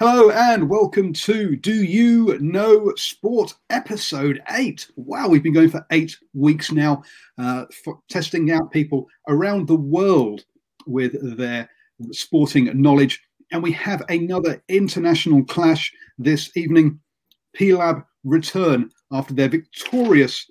[0.00, 4.92] Hello and welcome to Do You Know Sport episode 8.
[4.94, 7.02] Wow, we've been going for eight weeks now,
[7.36, 7.64] uh,
[8.08, 10.44] testing out people around the world
[10.86, 11.68] with their
[12.12, 13.20] sporting knowledge.
[13.50, 17.00] And we have another international clash this evening.
[17.58, 20.48] PLAB return after their victorious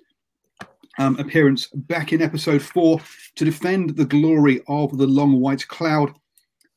[0.98, 3.00] um, appearance back in episode four
[3.36, 6.12] to defend the glory of the long white cloud.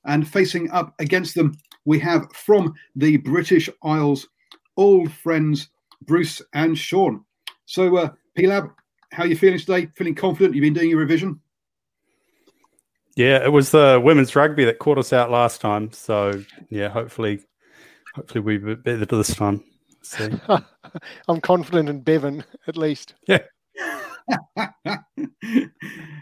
[0.06, 4.28] And facing up against them, we have from the British Isles,
[4.78, 5.70] old friends
[6.04, 7.24] Bruce and Sean.
[7.66, 8.72] So, uh, PLAB,
[9.12, 9.88] how are you feeling today?
[9.96, 10.56] Feeling confident?
[10.56, 11.40] You've been doing your revision?
[13.16, 15.92] Yeah, it was the women's rugby that caught us out last time.
[15.92, 17.42] So yeah, hopefully,
[18.16, 19.63] hopefully we better this time.
[20.02, 20.30] See.
[21.28, 23.16] I'm confident in Bevan at least.
[23.28, 23.40] Yeah.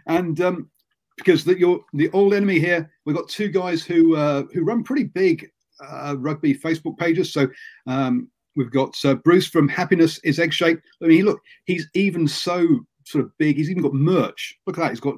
[0.08, 0.70] and um,
[1.20, 4.84] because the, you're the old enemy here, we've got two guys who uh, who run
[4.84, 5.50] pretty big
[5.80, 7.32] uh, rugby Facebook pages.
[7.32, 7.48] So
[7.88, 10.84] um, we've got uh, Bruce from Happiness is Egg Shaped.
[11.04, 13.58] I mean, look, he's even so sort of big.
[13.58, 14.58] He's even got merch.
[14.66, 14.92] Look at that.
[14.92, 15.16] He's got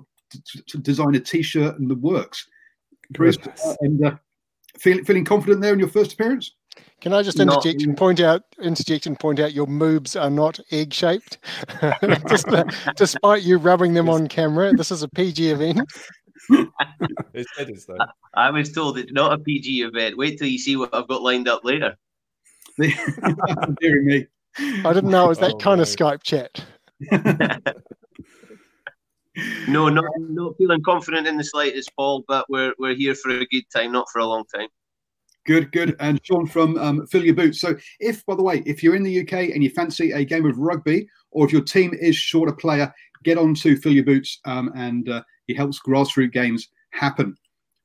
[0.67, 2.47] to, design a T-shirt and the works.
[3.11, 4.15] Bruce, uh, and uh,
[4.79, 6.55] feeling feeling confident there in your first appearance.
[7.01, 10.29] Can I just interject not, and point out, interject and point out your moobs are
[10.29, 11.39] not egg shaped,
[12.95, 14.71] despite you rubbing them on camera.
[14.71, 15.81] This is a PG event.
[17.33, 17.97] it is though.
[18.35, 20.15] I, I was told it's not a PG event.
[20.15, 21.97] Wait till you see what I've got lined up later.
[22.77, 24.27] Dear me.
[24.57, 25.83] I didn't know it was that oh, kind no.
[25.83, 26.63] of Skype chat.
[29.67, 32.23] no, not not feeling confident in the slightest, Paul.
[32.27, 34.67] But we're we're here for a good time, not for a long time.
[35.45, 35.95] Good, good.
[35.99, 37.59] And Sean from um, Fill Your Boots.
[37.59, 40.45] So, if, by the way, if you're in the UK and you fancy a game
[40.45, 42.93] of rugby, or if your team is short a player,
[43.23, 47.35] get on to Fill Your Boots um, and uh, he helps grassroots games happen.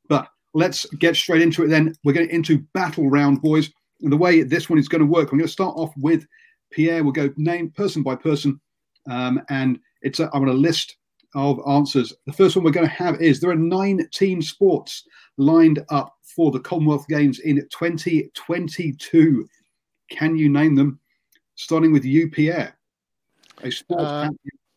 [0.09, 1.95] But let's get straight into it then.
[2.05, 3.71] We're going into battle round, boys.
[4.03, 6.27] And the way this one is going to work, I'm going to start off with
[6.71, 7.03] Pierre.
[7.03, 8.61] We'll go name person by person.
[9.09, 10.97] Um, and it's a, I'm going to list
[11.37, 12.15] of answers.
[12.25, 15.05] The first one we're going to have is there are nine team sports
[15.37, 19.47] lined up for the Commonwealth Games in 2022.
[20.11, 20.99] Can you name them?
[21.55, 22.77] Starting with you, Pierre.
[23.63, 24.31] A sport uh,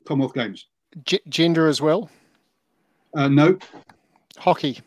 [0.05, 0.67] Commonwealth Games.
[1.05, 2.09] G- gender as well?
[3.15, 3.57] Uh, no.
[4.37, 4.79] Hockey.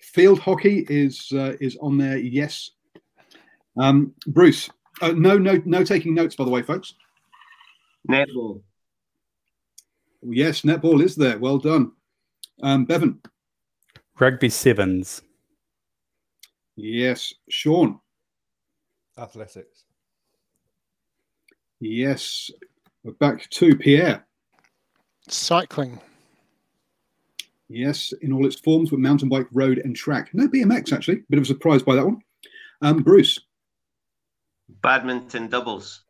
[0.00, 2.18] Field hockey is uh, is on there.
[2.18, 2.70] Yes.
[3.76, 4.70] Um, Bruce.
[5.02, 6.94] Uh, no, no, no taking notes, by the way, folks.
[8.08, 8.60] Netball.
[10.24, 11.38] Yes, netball is there.
[11.38, 11.92] Well done.
[12.62, 13.20] Um, Bevan.
[14.18, 15.22] Rugby sevens.
[16.76, 17.34] Yes.
[17.50, 18.00] Sean.
[19.18, 19.84] Athletics.
[21.80, 22.50] Yes.
[23.02, 24.26] We're back to Pierre.
[25.28, 26.00] Cycling.
[27.68, 30.30] Yes, in all its forms with mountain bike, road, and track.
[30.32, 31.22] No BMX, actually.
[31.28, 32.20] Bit of a surprise by that one.
[32.82, 33.40] Um, Bruce.
[34.82, 36.03] Badminton doubles.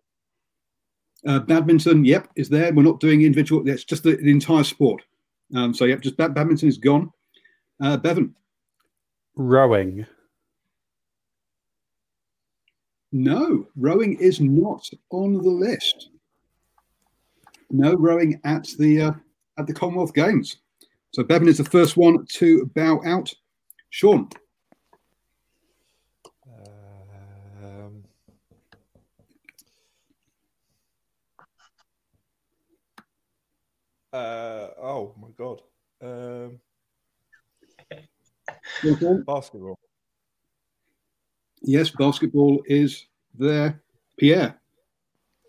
[1.27, 2.73] Uh, badminton, yep, is there.
[2.73, 3.67] We're not doing individual.
[3.69, 5.03] It's just the, the entire sport.
[5.55, 7.11] Um, so, yep, just bad, badminton is gone.
[7.81, 8.35] Uh, Bevan.
[9.37, 10.07] Rowing.
[13.13, 16.11] No, rowing is not on the list.
[17.71, 19.13] No rowing at the uh,
[19.57, 20.57] at the Commonwealth Games.
[21.13, 23.33] So Bevan is the first one to bow out.
[23.91, 24.29] Sean.
[34.15, 35.61] Uh, oh my god.
[36.01, 36.61] Um,
[39.27, 39.77] basketball.
[41.63, 43.07] Yes, basketball is
[43.37, 43.83] there.
[44.17, 44.57] Pierre.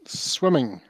[0.08, 0.82] Swimming.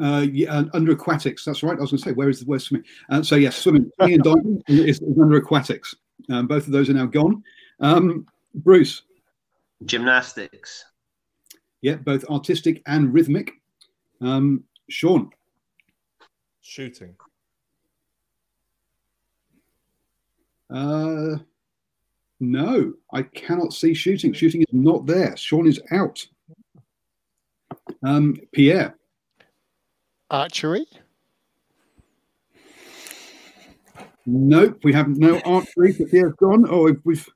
[0.00, 1.44] Uh, yeah, uh, under aquatics.
[1.44, 1.76] That's right.
[1.76, 2.86] I was going to say, where is the where's swimming?
[3.10, 5.96] Uh, so yes, swimming, swimming and diving is, is under aquatics.
[6.28, 7.42] Um, both of those are now gone.
[7.80, 9.02] Um, Bruce.
[9.84, 10.84] Gymnastics.
[11.82, 13.52] Yeah, both artistic and rhythmic.
[14.20, 15.30] Um, Sean.
[16.60, 17.16] Shooting.
[20.68, 21.38] Uh,
[22.38, 24.32] no, I cannot see shooting.
[24.32, 25.36] Shooting is not there.
[25.36, 26.26] Sean is out.
[28.02, 28.96] Um, Pierre.
[30.30, 30.86] Archery.
[34.26, 35.94] Nope, we have no archery.
[35.98, 36.66] But Pierre's gone.
[36.68, 37.28] Oh, we've, we've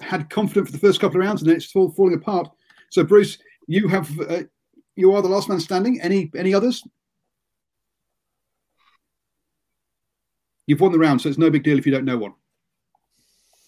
[0.00, 2.50] had confidence for the first couple of rounds, and then it's all falling apart.
[2.90, 4.42] So, Bruce, you have uh,
[4.96, 6.00] you are the last man standing.
[6.00, 6.82] Any any others?
[10.66, 12.34] You've won the round, so it's no big deal if you don't know one.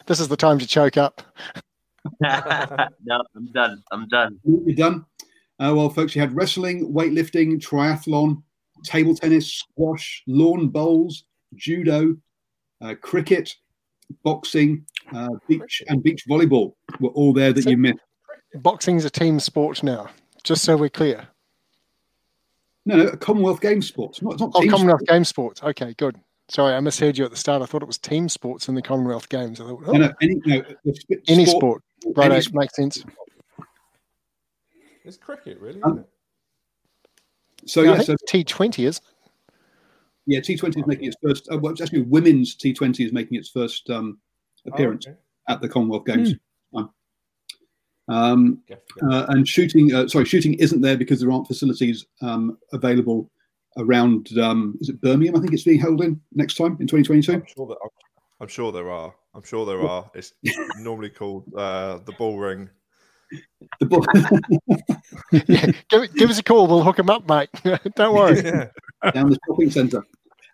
[0.06, 1.22] This is the time to choke up.
[2.20, 3.82] no, I'm done.
[3.90, 4.38] I'm done.
[4.44, 5.04] You're done.
[5.58, 8.42] Uh, well, folks, you had wrestling, weightlifting, triathlon,
[8.84, 11.24] table tennis, squash, lawn bowls,
[11.54, 12.16] judo,
[12.80, 13.54] uh, cricket,
[14.22, 17.98] boxing, uh, beach, and beach volleyball were all there that So- you missed.
[18.54, 20.08] Boxing's a team sport now,
[20.42, 21.28] just so we're clear.
[22.86, 24.10] No, no, a Commonwealth Games sport.
[24.12, 25.08] It's not, not Oh, team Commonwealth sport.
[25.08, 25.62] Games sports.
[25.62, 26.20] Okay, good.
[26.48, 27.62] Sorry, I misheard you at the start.
[27.62, 29.60] I thought it was team sports in the Commonwealth Games.
[29.60, 31.82] I thought, oh, No, no, any, no, the sp- any sport.
[32.14, 32.60] Right, any sport.
[32.64, 33.02] makes sense.
[35.04, 36.10] It's cricket, really, Um, isn't it?
[37.70, 39.00] So, No, I yeah, think so, T20, is
[40.26, 43.48] yeah, T20 is making its first, uh, well, it's actually women's T20 is making its
[43.50, 44.18] first um,
[44.66, 45.18] appearance Oh, okay.
[45.48, 46.34] at the Commonwealth Games.
[48.08, 52.06] Um, Get- get- uh, and shooting, uh, sorry, shooting isn't there because there aren't facilities
[52.20, 53.30] um, available
[53.78, 54.36] around.
[54.38, 55.36] Um, is it Birmingham?
[55.36, 57.32] I think it's being held in next time in 2022.
[57.32, 57.88] I'm sure that I'm,
[58.40, 59.14] I'm sure there are.
[59.34, 60.08] I'm sure there are.
[60.14, 60.32] It's
[60.78, 62.68] normally called uh, the Bullring.
[63.80, 64.06] The ball-
[65.48, 66.66] yeah, give, give us a call.
[66.68, 67.48] We'll hook them up, mate.
[67.96, 68.42] Don't worry.
[68.44, 69.10] yeah.
[69.12, 70.04] down the shopping centre.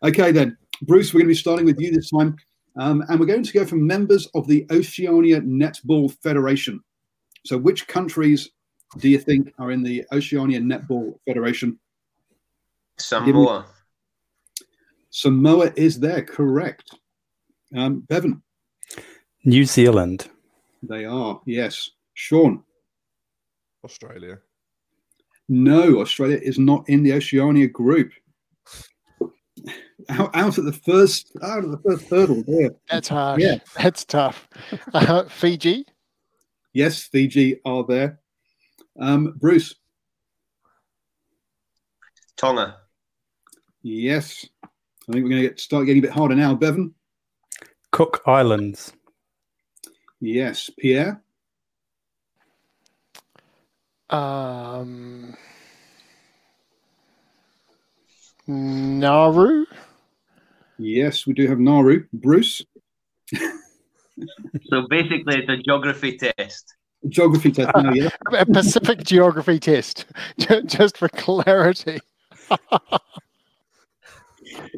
[0.03, 2.37] Okay, then, Bruce, we're going to be starting with you this time,
[2.79, 6.81] um, and we're going to go from members of the Oceania Netball Federation.
[7.45, 8.51] So, which countries
[8.99, 11.79] do you think are in the Oceania Netball Federation?
[12.99, 13.67] Samoa.
[15.11, 16.95] Samoa is there, correct?
[17.75, 18.43] Um, Bevan,
[19.45, 20.29] New Zealand.
[20.83, 21.91] they are, yes.
[22.15, 22.63] Sean,
[23.85, 24.39] Australia.
[25.49, 28.13] no, Australia is not in the Oceania group.
[30.09, 32.71] Out, out at the first, out of the first hurdle there.
[32.91, 33.41] That's harsh.
[33.43, 33.59] Yeah.
[33.77, 34.49] That's tough.
[34.93, 35.87] Uh, Fiji.
[36.73, 38.21] Yes, Fiji are there.
[38.99, 39.75] Um, Bruce,
[42.37, 42.77] Tonga.
[43.83, 44.47] yes.
[44.63, 46.55] I think we're going to get, start getting a bit harder now.
[46.55, 46.95] Bevan,
[47.91, 48.93] Cook Islands.
[50.21, 50.71] yes.
[50.79, 51.23] Pierre,
[54.11, 55.37] Um,
[58.47, 59.67] Nauru.
[60.79, 61.27] yes.
[61.27, 62.05] We do have Nauru.
[62.13, 62.65] Bruce,
[64.67, 66.75] So basically, it's a geography test.
[67.09, 68.09] geography test now, yeah.
[68.33, 70.07] A Pacific geography test,
[70.67, 72.01] just for clarity.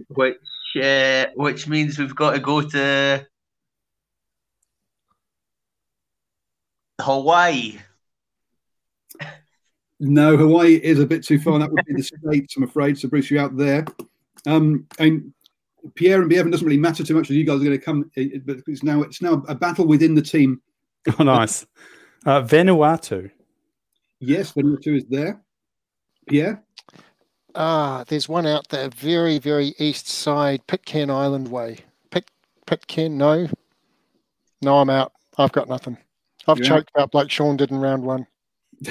[0.09, 0.37] which
[0.83, 3.27] uh, which means we've got to go to
[7.01, 7.79] Hawaii.
[10.01, 11.59] No, Hawaii is a bit too far.
[11.59, 12.99] That would be the States, I'm afraid.
[12.99, 13.85] So, Bruce, you're out there.
[14.47, 15.33] Um, and
[15.95, 18.11] Pierre and Bevan doesn't really matter too much as you guys are going to come,
[18.45, 20.61] but it's now it's now a battle within the team.
[21.19, 21.67] Oh, nice.
[22.25, 23.29] Uh, Vanuatu.
[24.21, 25.43] Yes, Vanuatu is there.
[26.29, 26.63] Pierre,
[27.57, 31.79] Ah, there's one out there, very, very east side, Pitcairn Island way.
[32.13, 32.31] Pit,
[32.67, 33.49] Pitcairn, no.
[34.63, 35.13] No, I'm out.
[35.39, 35.99] I've got nothing.
[36.47, 36.79] I've You're out.
[36.79, 38.27] choked up like Sean did in round one.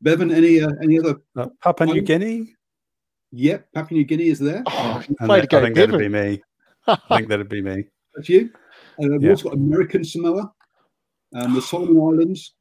[0.00, 1.16] Bevan, any uh, any other?
[1.36, 2.54] Uh, Papua New Guinea.
[3.32, 4.62] Yep, Papua New Guinea is there.
[4.66, 6.42] Oh, And way that- I go, think that'd be me.
[6.86, 7.84] I think that'd be me.
[8.14, 8.50] That's you.
[9.02, 9.30] Uh, we've Yeah.
[9.30, 10.52] also got American Samoa,
[11.34, 12.54] um, the Solomon Islands,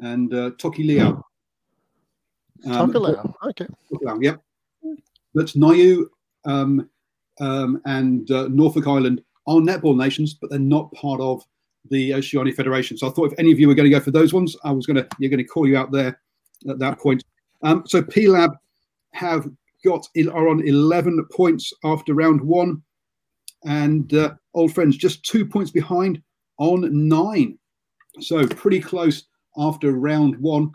[0.00, 1.24] and uh, Toki Liao.
[2.66, 3.34] Um, Tokelau.
[3.48, 3.66] Okay.
[3.92, 4.42] Tokelau, Yep.
[5.34, 6.06] That's Niue
[6.44, 6.88] um,
[7.40, 11.42] um, and uh, Norfolk Island are netball nations, but they're not part of
[11.90, 12.98] the Oceania Federation.
[12.98, 14.72] So I thought if any of you were going to go for those ones, I
[14.72, 16.20] was going to you're going to call you out there
[16.68, 17.24] at that point.
[17.62, 18.50] Um, so P Lab
[19.12, 19.48] have
[19.84, 22.82] got are on 11 points after round one,
[23.64, 26.22] and uh, old friends just two points behind
[26.58, 27.58] on nine.
[28.20, 29.24] So pretty close
[29.56, 30.72] after round one.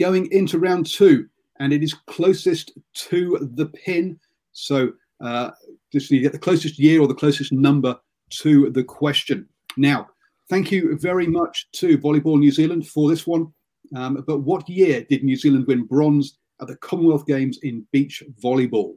[0.00, 1.28] going into round two,
[1.60, 4.18] and it is closest to the pin.
[4.52, 5.50] So uh,
[5.92, 7.96] just you get the closest year or the closest number
[8.30, 9.48] to the question.
[9.76, 10.08] Now,
[10.48, 13.52] thank you very much to Volleyball New Zealand for this one.
[13.94, 18.22] Um, but what year did New Zealand win bronze at the Commonwealth Games in beach
[18.42, 18.96] volleyball?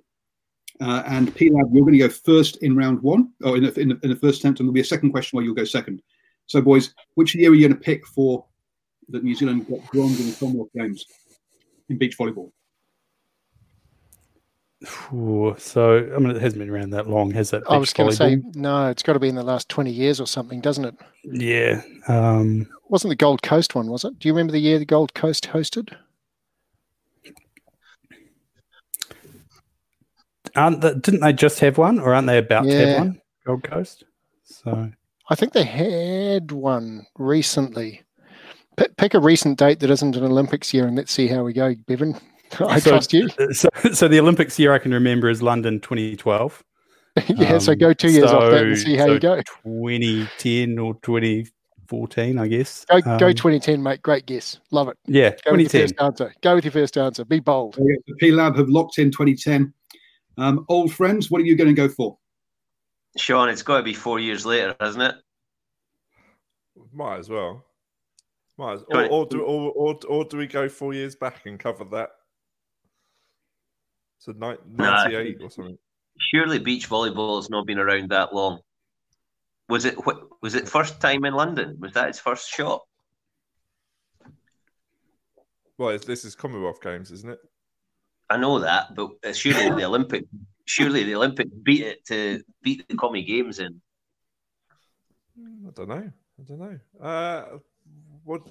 [0.80, 3.90] Uh, and PLAB, you're going to go first in round one, or in the, in
[3.90, 6.02] the, in the first attempt, and there'll be a second question where you'll go second.
[6.46, 8.46] So, boys, which year are you going to pick for
[9.10, 11.06] that New Zealand got bronze in the Commonwealth Games
[11.90, 12.52] in beach volleyball?
[15.12, 17.64] Ooh, so I mean, it hasn't been around that long, has it?
[17.68, 18.90] I was going to say no.
[18.90, 20.96] It's got to be in the last twenty years or something, doesn't it?
[21.24, 21.82] yeah.
[22.08, 23.88] Um, Wasn't the Gold Coast one?
[23.88, 24.20] Was it?
[24.20, 25.96] Do you remember the year the Gold Coast hosted?
[30.58, 33.22] Aren't the, didn't they just have one, or aren't they about to have one?
[33.46, 34.04] Gold Coast.
[34.44, 34.92] So
[35.30, 38.02] I think they had one recently.
[38.76, 41.54] Pick, pick a recent date that isn't an Olympics year, and let's see how we
[41.54, 42.16] go, Bevan.
[42.60, 43.30] I So- trust you.
[43.54, 46.64] so, so the Olympics year I can remember is London 2012.
[47.30, 49.42] yeah, so Um, go two years off that and see how so you go.
[49.66, 52.86] 2010 or 2014, I guess.
[52.86, 54.02] Go, go Um, 2010, mate.
[54.04, 54.60] Great guess.
[54.72, 54.98] Love it.
[55.08, 55.82] Yeah, Go with your 2010.
[55.82, 56.34] first answer.
[56.42, 57.26] Go with your first answer.
[57.26, 57.74] Be bold.
[57.76, 59.74] So, yeah, the PLAB have locked in 2010.
[60.38, 62.18] Um, old friends, what are you going to go for?
[63.18, 65.16] Sean, it's got to be four years later, hasn't it?
[66.94, 67.66] Might as well.
[68.58, 71.60] Might as, or, or, do, or, or, or do we go four years back and
[71.60, 72.10] cover that?
[74.20, 75.04] So ni- Nah.
[75.08, 75.78] 98 or something.
[76.20, 78.60] Surely beach volleyball has not been around that long.
[79.70, 79.96] Was it?
[79.96, 81.78] wh- Was it first time in London?
[81.80, 82.82] Was that his first shot?
[85.78, 87.40] Well, this is Commonwealth Games, isn't it?
[88.30, 90.26] I know that, but uh, surely the Olympic,
[90.66, 93.82] surely the Olympic beat it to beat the Commie Games in.
[95.66, 96.12] I don't know.
[96.40, 96.80] I don't know.
[97.02, 97.58] Uh,
[98.24, 98.42] what?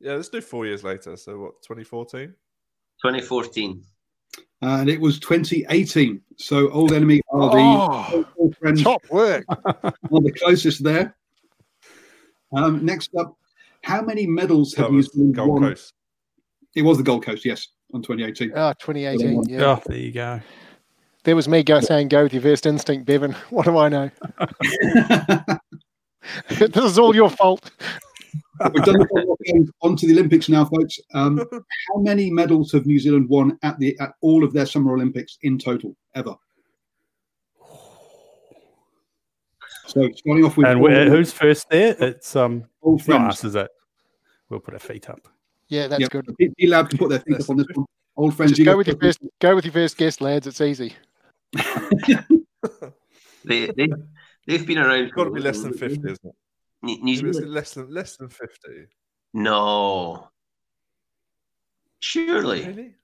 [0.00, 1.16] Yeah, let's do four years later.
[1.16, 1.62] So what?
[1.62, 2.34] 2014.
[3.02, 3.82] 2014.
[4.62, 6.20] Uh, and it was 2018.
[6.36, 9.44] So old enemy are the Oh, friends top work.
[9.64, 11.16] are the closest there.
[12.52, 13.36] Um, next up,
[13.82, 15.62] how many medals have That New Zealand Gold won?
[15.62, 15.94] Coast.
[16.74, 18.52] It was the Gold Coast, yes, on 2018.
[18.56, 19.44] Ah, 2018.
[19.48, 19.64] Yeah.
[19.64, 20.40] Oh, there you go.
[21.24, 23.32] There was me go saying go with your first instinct, Bevan.
[23.50, 24.10] What do I know?
[26.48, 27.70] this is all your fault.
[28.72, 30.98] We've done the Commonwealth Games onto the Olympics now, folks.
[31.14, 34.94] Um, how many medals have New Zealand won at the at all of their Summer
[34.94, 36.34] Olympics in total ever?
[39.86, 41.96] So starting off with And who's first there?
[41.98, 43.70] It's um, old not us, is it?
[44.48, 45.26] We'll put our feet up.
[45.70, 46.10] Yeah, that's Yep.
[46.10, 46.36] good.
[46.58, 47.86] P Lab can put their feet up on this one.
[48.16, 49.20] Old friends, you go go with your first.
[49.40, 50.46] Go with your first guess, lads.
[50.46, 50.94] It's easy.
[53.42, 53.88] They they
[54.46, 55.04] they've been around.
[55.04, 56.34] It's got to be less than 50, isn't it?
[56.82, 57.50] New New Zealand.
[57.54, 58.48] less than less than 50.
[59.32, 60.28] No.
[62.00, 62.66] Surely.
[62.66, 62.94] Really?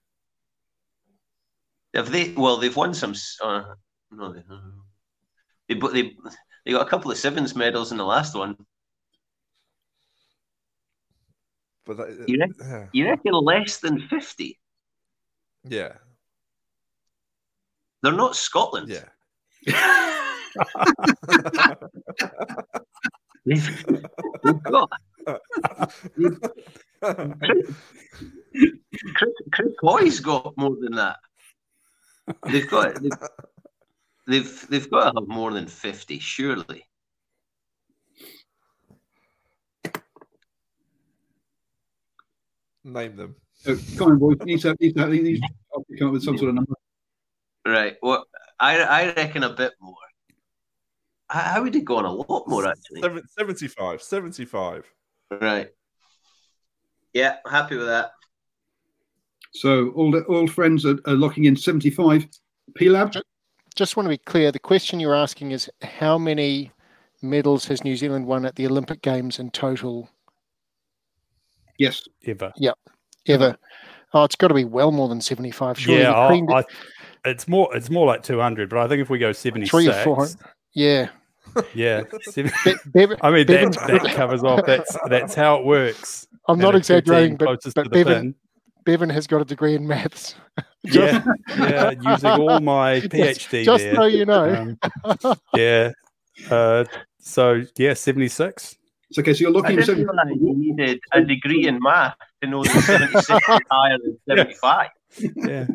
[1.95, 2.33] Have they?
[2.33, 3.15] Well, they've won some.
[3.43, 3.63] Uh,
[4.11, 4.43] no, they,
[5.67, 6.15] they but they
[6.65, 8.55] they got a couple of sevens medals in the last one.
[11.87, 12.87] But that, You reckon- yeah.
[12.93, 14.59] You reckon less than fifty?
[15.63, 15.93] yeah,
[18.03, 18.89] They're not Scotland.
[18.89, 19.05] yeah.
[23.45, 23.85] They've,
[24.43, 24.89] they've got
[26.99, 27.75] Chris,
[29.53, 31.17] Chris Hoy's got more than that.
[32.51, 33.11] They've got they've,
[34.27, 36.83] they've they've got to have more than fifty, surely.
[42.87, 43.35] Name them.
[43.53, 44.37] So, come on, boys.
[44.39, 46.73] You need to, need to, you need to come up with some sort of number.
[47.65, 47.97] Right.
[48.01, 48.25] Well,
[48.59, 49.95] I I reckon a bit more.
[51.29, 53.01] I, I would have gone a lot more actually.
[53.37, 54.01] 75.
[54.01, 54.85] 75.
[55.41, 55.69] Right.
[57.13, 58.11] Yeah, happy with that.
[59.51, 62.27] So all the old friends are, are locking in 75.
[62.75, 63.13] P Lab,
[63.75, 64.51] Just want to be clear.
[64.51, 66.71] The question you're asking is how many
[67.21, 70.09] medals has New Zealand won at the Olympic Games in total
[71.77, 72.07] yes.
[72.25, 72.51] Ever.
[72.57, 72.77] Yep.
[73.27, 73.57] Ever?
[74.13, 75.79] Oh, it's got to be well more than 75.
[75.79, 76.63] Surely yeah, I, cream- I,
[77.25, 77.75] it's more.
[77.75, 78.69] It's more like two hundred.
[78.69, 80.37] But I think if we go seventy three or six, four hundred.
[80.73, 81.09] Yeah.
[81.73, 84.65] yeah, seven, Be- Bevan- I mean Bevan- that, that covers off.
[84.65, 86.27] That's that's how it works.
[86.47, 88.35] I'm not And it's 15 exaggerating, but, but Bevan.
[88.85, 90.35] Bevan has got a degree in maths.
[90.83, 91.25] Yeah,
[91.57, 93.95] yeah, using all my PhD just there.
[93.95, 94.77] so you know.
[95.03, 95.91] Um, yeah.
[96.49, 96.85] Uh,
[97.19, 98.77] so yeah, seventy six.
[99.09, 99.33] It's okay.
[99.33, 100.25] So you're looking at didn't 75.
[100.27, 104.89] realize you needed a degree in math to know that 76 is higher than 75.
[105.35, 105.67] Yeah.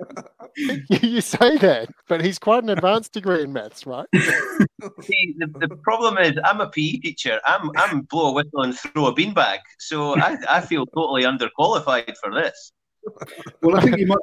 [0.56, 4.06] you, you say that, but he's quite an advanced degree in maths, right?
[4.14, 7.40] See, the, the problem is I'm a PE teacher.
[7.46, 9.58] I'm I'm blow a whistle and throw a beanbag.
[9.78, 12.72] So I, I feel totally underqualified for this.
[13.62, 14.18] Well, I think he might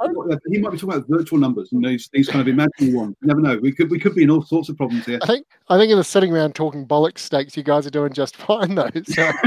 [0.47, 3.15] he might be talking about virtual numbers and these these kind of imaginary ones.
[3.21, 3.57] You never know.
[3.57, 5.19] We could we could be in all sorts of problems here.
[5.21, 8.13] I think I think in the sitting around talking bollocks stakes, you guys are doing
[8.13, 8.89] just fine though.
[9.05, 9.31] So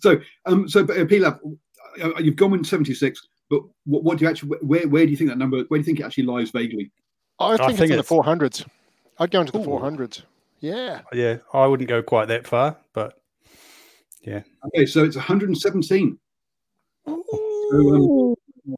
[0.00, 1.38] So um so but, uh, P-Lab,
[2.02, 5.10] uh, you've gone in seventy six, but what, what do you actually where where do
[5.10, 6.90] you think that number where do you think it actually lies vaguely?
[7.38, 8.64] I think, think it's in the four hundreds.
[9.18, 9.64] I'd go into the Ooh.
[9.64, 10.22] four hundreds.
[10.60, 11.00] Yeah.
[11.12, 13.18] Yeah, I wouldn't go quite that far, but
[14.22, 14.42] yeah.
[14.66, 16.18] Okay, so it's 117.
[17.06, 18.36] So,
[18.68, 18.76] um,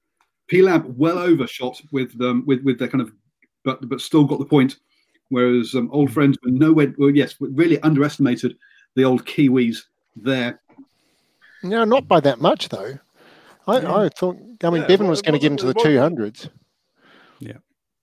[0.48, 3.12] P-Lab well overshot with um, with with their kind of,
[3.64, 4.76] but but still got the point.
[5.30, 6.94] Whereas um, old friends were nowhere.
[6.98, 8.56] Well, yes, really underestimated
[8.94, 9.78] the old Kiwis
[10.16, 10.60] there.
[11.62, 12.98] No, not by that much though.
[13.66, 14.36] I, I thought.
[14.62, 16.38] I mean, Yeah, Bevan was going to get wasn't- into the two hundreds.
[16.40, 16.52] wasn't-
[17.40, 17.52] two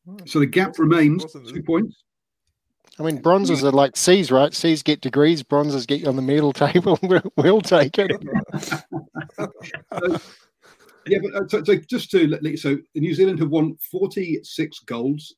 [0.08, 0.32] hundreds.
[0.32, 2.04] So the gap remains two points.
[3.00, 4.54] I mean, bronzes are like C's, right?
[4.54, 7.00] C's get degrees, bronzes get you on the medal table.
[7.04, 8.12] We'll, we'll take it.
[11.08, 15.36] Yeah, but uh, so, so just to let so New Zealand have won 46 golds,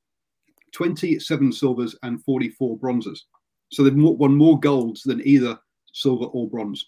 [0.73, 3.25] 27 silvers, and 44 bronzes.
[3.71, 5.57] So they've won more golds than either
[5.93, 6.85] silver or bronze.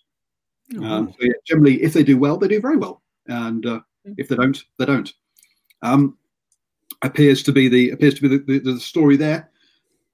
[0.81, 3.79] Um, so yeah, generally, if they do well, they do very well, and uh,
[4.17, 5.13] if they don't, they don't.
[5.81, 6.17] Um,
[7.01, 9.51] appears to be the appears to be the, the, the story there.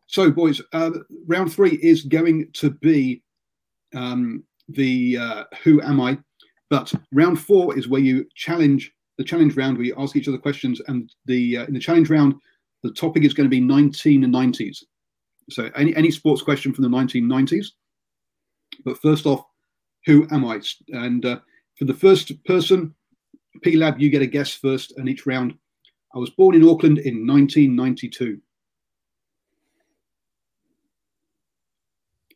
[0.08, 0.92] So, boys, uh,
[1.26, 3.24] round three is going to be
[3.96, 6.18] um, the uh, Who Am I?
[6.72, 10.38] But round four is where you challenge the challenge round, where you ask each other
[10.38, 12.34] questions, and the uh, in the challenge round,
[12.82, 14.78] the topic is going to be 1990s.
[15.50, 17.68] So, any any sports question from the 1990s.
[18.86, 19.44] But first off,
[20.06, 20.62] who am I?
[20.88, 21.40] And uh,
[21.78, 22.96] for the first person,
[23.62, 25.54] P Lab, you get a guess first, and each round.
[26.16, 28.40] I was born in Auckland in 1992.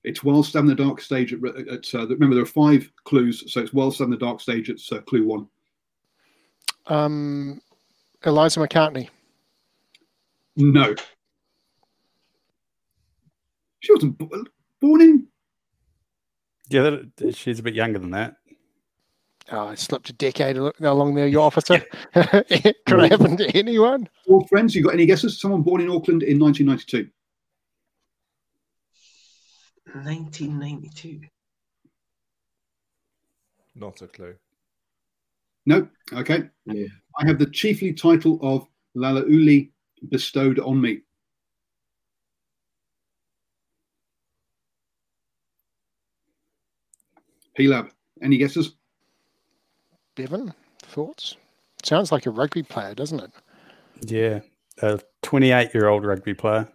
[0.05, 3.59] It's whilst I'm the dark stage at, at uh, remember there are five clues, so
[3.59, 4.69] it's whilst I'm the dark stage.
[4.69, 5.47] It's uh, clue one.
[6.85, 7.59] Um,
[8.24, 9.09] Eliza McCartney.
[10.55, 10.94] No,
[13.85, 14.46] she wasn't bo-
[14.79, 15.27] born in.
[16.70, 16.98] Yeah,
[17.31, 18.37] she's a bit younger than that.
[19.51, 21.75] Oh, I slipped a decade along there, you officer.
[22.15, 24.09] it could have happened to anyone.
[24.27, 25.39] Old friends, you got any guesses?
[25.39, 27.11] Someone born in Auckland in 1992.
[29.93, 31.21] 1992.
[33.75, 34.35] Not a clue.
[35.65, 35.87] No.
[36.13, 36.50] Okay.
[36.65, 36.87] Yeah.
[37.17, 39.71] I have the chiefly title of Lalauli
[40.09, 41.01] bestowed on me.
[47.55, 47.89] P-Lab,
[48.21, 48.74] any guesses?
[50.15, 51.37] Bevan, thoughts?
[51.83, 53.31] Sounds like a rugby player, doesn't it?
[54.01, 54.41] Yeah,
[54.81, 56.67] a 28 year old rugby player.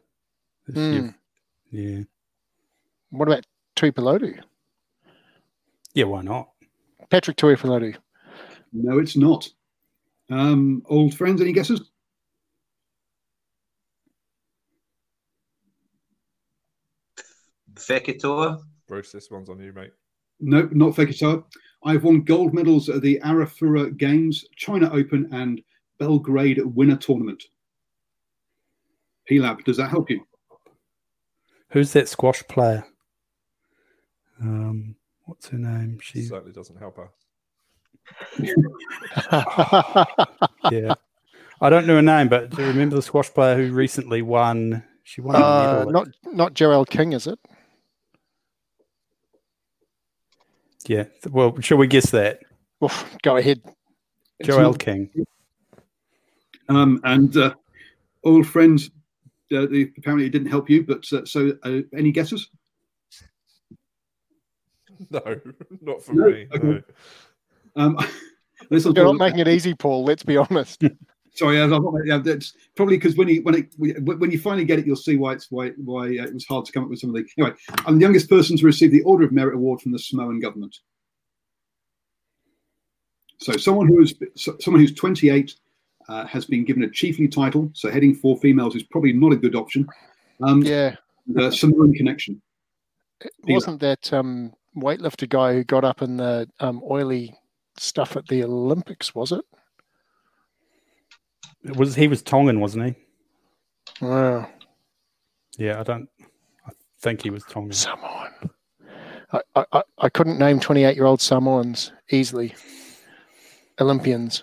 [0.69, 1.09] If Hmm.
[1.71, 2.03] Yeah,
[3.11, 3.45] What about
[3.77, 4.41] Tuipulotu?
[5.95, 6.05] yeah.
[6.05, 6.51] Why not?
[7.11, 7.97] Patrick Tuipulotu.
[8.73, 9.49] No, it's not.
[10.31, 11.91] Um, old friends, any guesses?
[17.75, 18.61] Fekitoa.
[18.87, 19.93] Bruce, this one's on you, mate.
[20.39, 21.45] No, not Fekitoa.
[21.85, 25.61] I've won gold medals at the Arafura Games, China Open, and
[25.99, 27.43] Belgrade Winter Tournament.
[29.27, 30.21] P-Lab, does that help you?
[31.71, 32.85] Who's that squash player?
[34.41, 35.99] Um, what's her name?
[36.03, 37.11] She Certainly doesn't help her.
[40.71, 40.95] yeah.
[41.61, 44.83] I don't know her name, but do you remember the squash player who recently won?
[45.05, 47.39] She won uh, not not Joelle King, is it?
[50.87, 51.05] Yeah.
[51.31, 52.41] Well, shall we guess that?
[52.83, 53.61] Oof, go ahead.
[54.39, 55.11] It's Joelle King.
[56.69, 57.55] Um, and uh,
[58.25, 58.91] old friends,
[59.53, 62.49] uh, the, apparently it didn't help you, but uh, so uh, any guesses?
[65.11, 65.41] No,
[65.81, 66.47] not for No, me.
[66.55, 66.67] okay.
[66.67, 66.83] No.
[67.77, 67.99] Um,
[68.71, 70.05] You're not probably- making it easy, Paul.
[70.05, 70.83] Let's be honest.
[71.33, 74.81] Sorry, I'm not, yeah, that's probably because when you when it when you finally get
[74.81, 76.99] it, you'll see why it's why why uh, it was hard to come up with
[76.99, 77.25] some of the.
[77.39, 80.41] Anyway, I'm the youngest person to receive the Order of Merit award from the Samoan
[80.41, 80.77] government.
[83.39, 85.55] So someone who is so- someone who's 28
[86.09, 87.71] uh, has been given a chiefly title.
[87.75, 89.87] So heading for females is probably not a good option.
[90.43, 90.97] Um, Yeah,
[91.29, 92.43] The Samoan connection.
[93.47, 93.55] Yeah.
[93.55, 97.35] wasn't that um, weightlifter guy who got up in the um, oily
[97.77, 99.15] stuff at the Olympics?
[99.15, 99.45] Was it?
[101.65, 102.95] It was he was Tongan, wasn't he?
[104.07, 104.49] Wow,
[105.59, 106.09] Yeah, I don't.
[106.67, 107.73] I think he was Tongan.
[107.73, 108.29] Samoan.
[109.33, 112.55] I, I, I- I couldn't name 28 year old Samoans easily.
[113.81, 114.43] Olympians.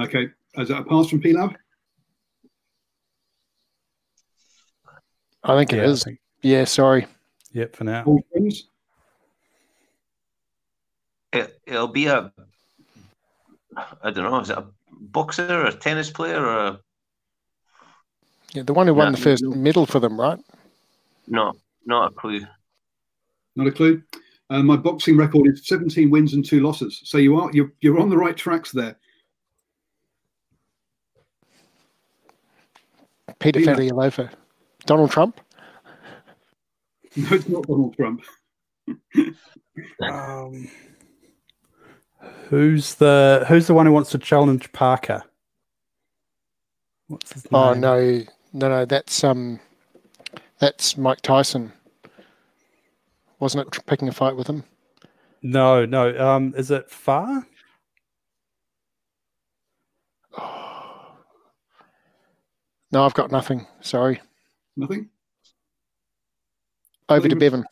[0.00, 1.54] Okay, is that a pass from P Lab?
[5.42, 7.06] I think it Yeah, I think- Yeah, sorry.
[7.52, 8.04] Yep, for now.
[11.32, 12.32] It, it'll be a.
[14.02, 14.40] I don't know.
[14.40, 14.66] Is it a
[15.00, 16.80] boxer or a tennis player or a
[18.52, 19.10] Yeah, the one who won Yeah.
[19.12, 20.38] the first medal for them, right?
[21.26, 21.54] no?
[21.84, 22.40] Not a clue.
[23.54, 24.02] Not a clue.
[24.50, 27.00] Uh, my boxing record is 17 wins and two losses.
[27.04, 28.96] So you are you're you're on the right tracks there.
[33.38, 33.74] Peter Peter.
[33.74, 34.30] Fatialofa.
[34.84, 35.40] Donald Trump.
[37.16, 38.22] No, it's not Donald Trump.
[40.02, 40.68] Um,
[42.48, 45.22] who's the Who's the one who wants to challenge Parker?
[47.08, 47.80] What's his Oh name?
[47.80, 48.84] no, no, no.
[48.84, 49.60] That's um,
[50.58, 51.72] that's Mike Tyson.
[53.38, 54.64] Wasn't it picking a fight with him?
[55.42, 56.18] no, no.
[56.18, 57.46] Um, is it Far?
[62.92, 63.66] No, I've got nothing.
[63.80, 64.20] Sorry.
[64.76, 65.10] Nothing.
[67.08, 67.64] Over to Bevan.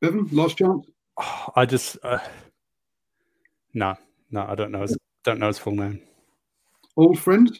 [0.00, 0.86] Bevan, last chance.
[1.16, 2.18] Oh, I just uh,
[3.74, 3.96] no,
[4.30, 4.46] no.
[4.48, 4.82] I don't know.
[4.82, 6.00] His, don't know his full name.
[6.96, 7.58] Old friend.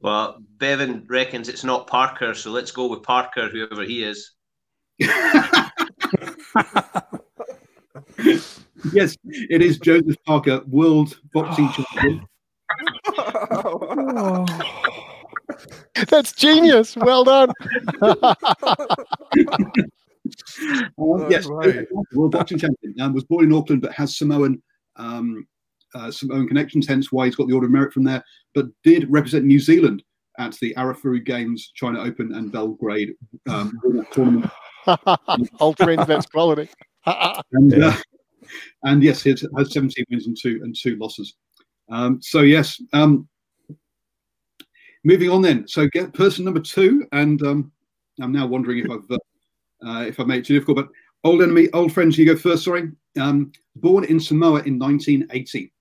[0.00, 4.32] Well, Bevan reckons it's not Parker, so let's go with Parker, whoever he is.
[8.92, 12.26] yes, it is Joseph Parker, world boxing champion.
[16.08, 16.96] That's genius.
[16.96, 17.52] Well done.
[20.98, 21.66] Um, yes, right.
[21.66, 22.94] Joseph Parker, world boxing champion.
[22.98, 24.62] Um, was born in Auckland, but has Samoan
[24.96, 25.46] um,
[25.94, 28.24] uh, Samoan connections, hence why he's got the Order of Merit from there.
[28.54, 30.02] But did represent New Zealand
[30.38, 33.14] at the Arafura Games, China Open, and Belgrade
[33.48, 33.78] um,
[34.12, 34.50] tournament.
[35.60, 36.68] Old friends, that's quality.
[37.06, 37.96] and, uh,
[38.82, 41.34] and yes, he has 17 wins and two and two losses.
[41.90, 43.28] Um, so yes, um,
[45.04, 45.68] moving on then.
[45.68, 47.72] So get person number two, and um,
[48.20, 49.18] I'm now wondering if I've uh,
[49.86, 50.76] uh, if I made it too difficult.
[50.76, 50.88] But
[51.22, 52.64] old enemy, old friends, you go first.
[52.64, 52.90] Sorry.
[53.20, 55.72] Um, born in Samoa in 1980.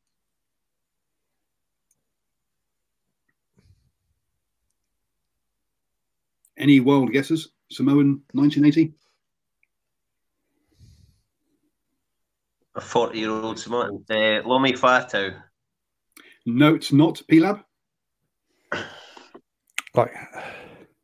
[6.58, 7.50] Any wild guesses?
[7.72, 8.94] Samoan 1980.
[12.76, 14.06] A 40 year old Samoan.
[14.10, 15.36] Uh, Lomi Fatau.
[16.46, 17.64] No, it's not P-Lab.
[19.96, 20.14] Like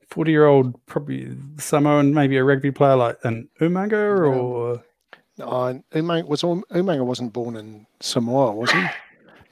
[0.09, 4.83] forty-year-old, probably Samoan, maybe a rugby player like an Umaga or
[5.39, 8.85] and Umaga was Umaga wasn't born in Samoa, was he?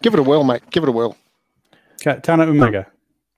[0.02, 0.62] Give it a whirl, mate.
[0.70, 1.18] Give it a whirl.
[2.02, 2.86] okay, Tana Umaga.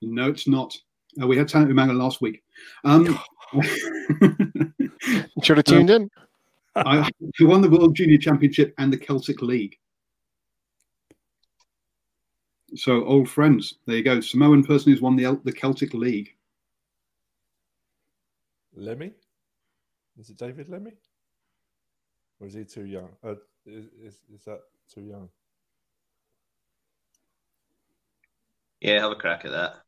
[0.02, 0.76] No, it's not.
[1.20, 2.42] Uh, we had Talent Umaga last week.
[2.84, 3.18] Um,
[5.42, 6.10] Should have tuned in.
[6.76, 9.76] I I won the World Junior Championship and the Celtic League.
[12.74, 14.20] So, old friends, there you go.
[14.20, 16.34] Samoan person who's won the the Celtic League.
[18.78, 19.12] Lemi?
[20.18, 20.92] Is it David Lemi?
[22.40, 23.08] Or is he too young?
[23.24, 23.34] Uh,
[23.66, 24.60] is, is, is that
[24.92, 25.28] too young?
[28.80, 29.82] Yeah, have a crack at that.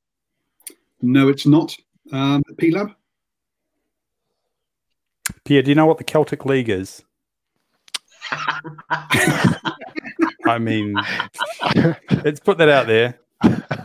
[1.01, 1.75] No, it's not.
[2.13, 2.95] Um, P Lab.
[5.45, 7.03] Pierre, do you know what the Celtic League is?
[10.47, 10.95] I mean,
[12.25, 13.19] let's put that out there.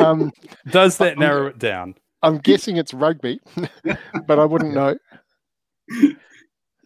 [0.00, 0.30] Um,
[0.70, 1.94] Does that narrow it down?
[2.22, 3.40] I'm guessing it's rugby,
[4.26, 4.96] but I wouldn't know.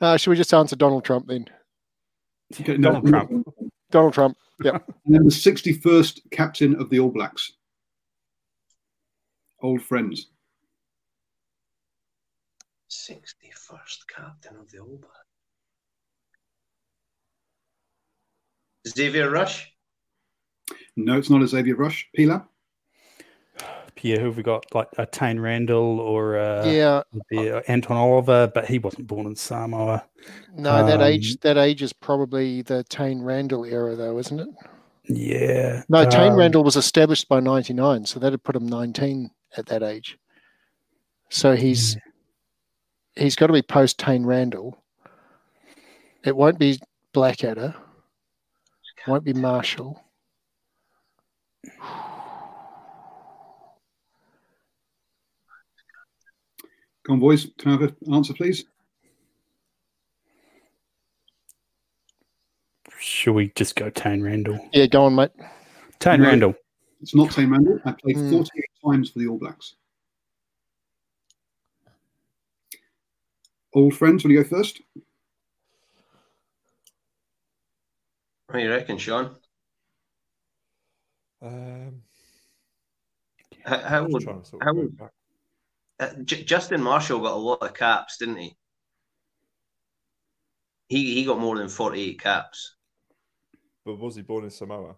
[0.00, 1.46] Uh, should we just answer Donald Trump then?
[2.60, 2.92] Okay, no.
[2.92, 3.48] Donald Trump.
[3.90, 4.36] Donald Trump.
[4.62, 4.84] Yep.
[5.06, 7.52] And then the 61st captain of the All Blacks.
[9.62, 10.28] Old friends.
[12.90, 15.27] 61st captain of the All Blacks.
[18.90, 19.72] Xavier Rush?
[20.96, 22.08] No, it's not a Xavier Rush.
[22.14, 22.44] P Lab.
[23.94, 24.64] Pierre, who have we got?
[24.74, 27.02] Like a Taine Randell or uh, yeah.
[27.12, 30.04] would be, uh, Anton Oliver, but he wasn't born in Samoa.
[30.56, 34.48] No, that Um, age that age is probably the Taine Randell era, though, isn't it?
[35.08, 35.82] Yeah.
[35.88, 39.82] No, Tane um, Randall was established by '99, so that'd put him 19 at that
[39.82, 40.16] age.
[41.30, 41.96] So he's
[43.16, 44.80] he's got to be post Taine Randell.
[46.24, 46.78] It won't be
[47.12, 47.74] Blackadder.
[49.08, 50.04] Won't be Marshall.
[57.04, 57.48] Come on, boys.
[57.58, 58.64] Can I have an answer, please?
[63.00, 64.58] Should we just go Taine Randell?
[64.72, 65.30] Yeah, go on, mate.
[66.00, 66.28] Taine No.
[66.28, 66.54] Randell.
[67.00, 67.80] It's not Taine Randell.
[67.84, 68.30] I played Hmm.
[68.30, 69.74] 48 times for the All Blacks.
[73.72, 74.80] Old friends, will you go first?
[78.48, 79.36] What do you reckon, Sean?
[81.42, 82.02] Um,
[83.62, 84.98] How, how I'm would, trying to sort of how would
[86.00, 88.56] uh, J- Justin Marshall got a lot of caps, didn't he?
[90.88, 92.76] He he got more than 48 caps.
[93.84, 94.96] but was he born in Samoa?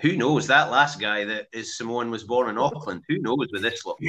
[0.00, 0.48] Who knows?
[0.48, 3.04] That last guy that is Samoan was born in Auckland.
[3.08, 3.98] Who knows with this lot?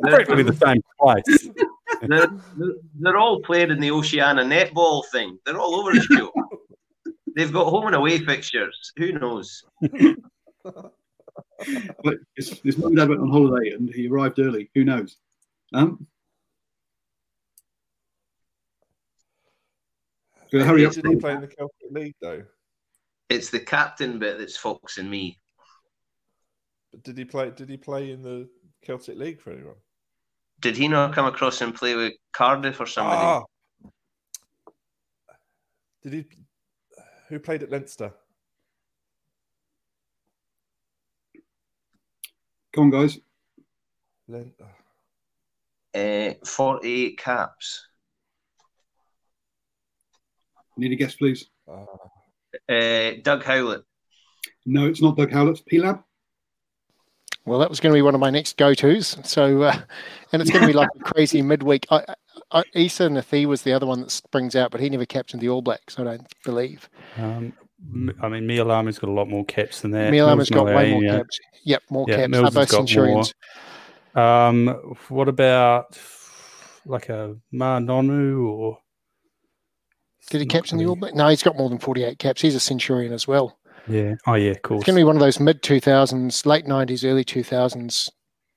[0.00, 1.48] Practically the same place.
[2.02, 2.26] they're,
[2.56, 5.38] they're- they're all playing in the Oceania netball thing.
[5.44, 6.32] They're all over the show.
[7.36, 8.92] They've got home and away fixtures.
[8.96, 9.64] Who knows?
[10.62, 14.70] But his, his mum and dad went on holiday and he arrived early.
[14.74, 15.16] Who knows?
[15.72, 16.06] Um,
[20.50, 20.92] so hurry up.
[20.92, 22.44] Did he play in the Celtic League though?
[23.30, 25.38] It's the captain bit that's foxing me.
[26.92, 27.50] But did he play?
[27.50, 28.48] Did he play in the
[28.82, 29.74] Celtic League for anyone?
[30.64, 33.20] Did he not come across and play with Cardiff or somebody?
[33.20, 33.42] Ah.
[36.02, 36.24] Did he?
[37.28, 38.14] Who played at Leinster?
[42.74, 43.18] Come on, guys.
[44.26, 44.54] Len-
[45.94, 47.86] Uh, 48 caps.
[50.78, 51.50] Need a guess, please.
[51.68, 51.84] uh,
[52.72, 53.84] Uh, Doug Howlett.
[54.64, 55.60] No, it's not Doug Howlett.
[55.66, 56.02] P-Lab?
[57.46, 59.18] Well, that was going to be one of my next go-tos.
[59.24, 59.78] So, uh,
[60.32, 61.86] and it's going to be like a crazy midweek.
[61.90, 62.04] I,
[62.50, 65.50] I, Issa Nathi was the other one that springs out, but he never captained the
[65.50, 65.98] All Blacks.
[65.98, 66.88] I don't believe.
[67.18, 67.52] Um,
[68.20, 70.10] I mean, Mealamu's got a lot more caps than that.
[70.10, 71.38] Mealamu's Mils got way more Malaia, caps.
[71.64, 72.30] Yep, more Yeah, caps.
[72.30, 73.34] Mils They're has both got
[74.14, 74.24] more.
[74.24, 74.68] Um,
[75.08, 75.98] what about
[76.86, 78.78] like a Ma'a Nonu or?
[80.30, 80.86] Did he captain the.
[80.86, 81.14] All Blacks?
[81.14, 82.40] No, he's got more than 48 caps.
[82.40, 83.58] He's a Centurion as well.
[83.88, 84.14] Yeah.
[84.26, 84.80] Oh yeah, of course.
[84.80, 88.10] It's going to be one of those mid 2000s, late 90s, early 2000s,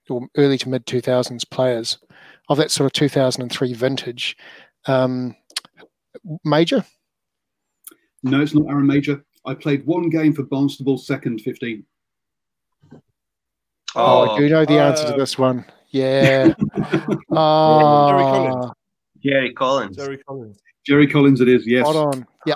[0.09, 1.97] or early to mid 2000s players
[2.49, 4.37] of that sort of 2003 vintage.
[4.85, 5.35] Um,
[6.43, 6.85] Mauger?
[8.23, 9.23] No, it's not Aaron Mauger.
[9.45, 11.85] I played one game for Barnstaple, second 15.
[13.95, 15.65] Oh, I do know the answer to uh, this one.
[15.89, 16.53] Yeah.
[16.53, 17.23] Collins.
[17.31, 18.73] Ah,
[19.23, 19.95] Jerry Collins.
[19.95, 20.59] Jerry Collins.
[20.85, 21.85] Jerry Collins, it is, yes.
[21.85, 22.27] Hold on.
[22.45, 22.55] Yeah.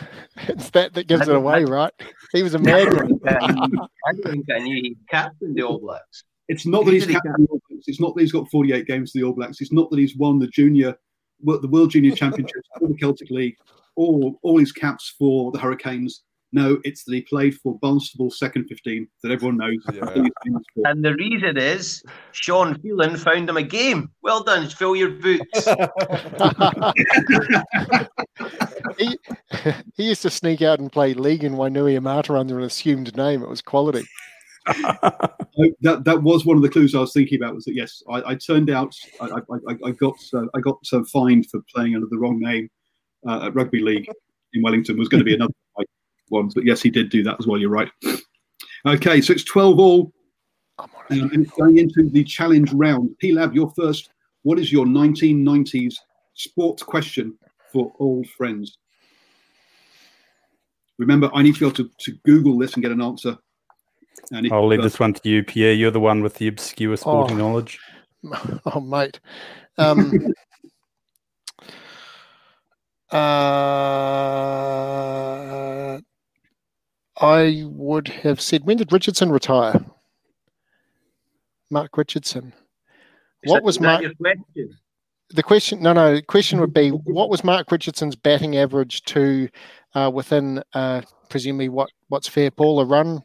[0.48, 1.92] It's that that gives it away, right?
[2.32, 3.18] He was a madman.
[3.26, 6.24] I think I knew he captained the All Blacks.
[6.46, 7.84] It's not that he's Usually captain the All Blacks.
[7.88, 9.60] It's not that he's got 48 games for the All Blacks.
[9.60, 10.94] It's not that he's won the junior,
[11.42, 13.56] the World Junior Championships or the Celtic League
[13.96, 16.22] or all his caps for the Hurricanes.
[16.50, 19.76] No, it's that he played for Barnstaple, second 15, that everyone knows.
[19.92, 20.06] Yeah.
[20.06, 20.88] who he's famous for.
[20.88, 24.10] And the reason is Sean Phelan found him a game.
[24.22, 25.44] Well done, fill your boots.
[28.98, 29.18] he,
[29.96, 33.42] he used to sneak out and play League in Wainuiomata under an assumed name.
[33.42, 34.04] It was quality.
[35.80, 37.52] That that was one of the clues I was thinking about.
[37.52, 39.38] Was that yes, I, I turned out I, I,
[39.70, 42.68] I- I got uh, I got uh, fined for playing under the wrong name
[43.26, 44.08] uh, at rugby league
[44.52, 44.96] in Wellington.
[44.96, 45.52] Was going to be another
[46.30, 47.58] like, one, but yes, he did do that as well.
[47.58, 47.90] You're right.
[48.86, 50.12] Okay, so it's twelve all,
[50.78, 53.16] um, and it's going into the challenge round.
[53.18, 54.10] P Lab, you're first.
[54.42, 55.96] What is your 1990s
[56.34, 57.36] sports question
[57.72, 58.78] for old friends?
[60.98, 63.36] Remember, I need to be able to, to Google this and get an answer.
[64.32, 65.72] And if, I'll leave uh, this one to you, Pierre.
[65.72, 67.48] You're the one with the obscure sporting Oh.
[67.48, 67.78] knowledge.
[68.66, 69.20] Oh, mate.
[69.76, 70.12] Um,
[73.10, 73.16] uh,
[77.20, 79.84] I would have said, when did Richardson retire?
[81.70, 82.52] Mark Richardson.
[83.42, 84.04] Is What was is Mark?
[84.20, 84.78] question?
[85.30, 86.14] The question, no, no.
[86.14, 89.48] The question would be, what was Mark Richardson's batting average to
[89.94, 93.22] uh, within, uh, presumably, what what's fair, Paul, a run,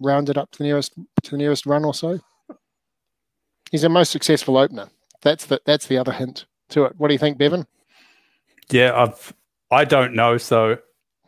[0.00, 2.20] rounded up to the nearest to the nearest run or so?
[3.70, 4.88] He's the most successful opener.
[5.22, 6.94] That's the that's the other hint to it.
[6.96, 7.66] What do you think, Bevan?
[8.70, 9.32] Yeah, I've
[9.70, 10.78] I don't know, so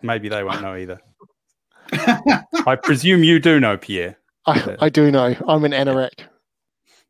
[0.02, 1.00] maybe they won't know either.
[1.92, 4.18] I presume you do know, Pierre.
[4.46, 5.34] I, I do know.
[5.46, 6.26] I'm an anorak.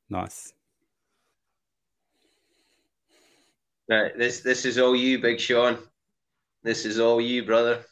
[0.08, 0.52] Nice.
[3.88, 5.78] Right, this this is all you, Big Sean.
[6.62, 7.84] This is all you, brother.